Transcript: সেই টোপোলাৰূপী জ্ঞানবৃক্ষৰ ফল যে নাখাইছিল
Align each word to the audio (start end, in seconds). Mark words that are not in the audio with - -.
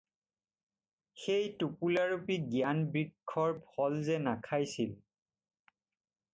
সেই 1.23 1.51
টোপোলাৰূপী 1.63 2.39
জ্ঞানবৃক্ষৰ 2.55 3.55
ফল 3.77 4.01
যে 4.11 4.19
নাখাইছিল 4.25 4.99